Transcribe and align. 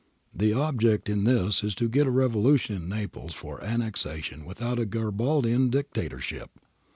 The 0.33 0.51
object 0.51 1.09
in 1.09 1.25
this 1.25 1.63
is 1.63 1.75
to 1.75 1.87
get 1.87 2.07
a 2.07 2.09
revolution 2.09 2.75
in 2.75 2.89
Naples 2.89 3.35
for 3.35 3.63
annexation 3.63 4.45
without 4.45 4.79
a 4.79 4.85
Garibaldian 4.87 5.69
dictatorship. 5.69 6.49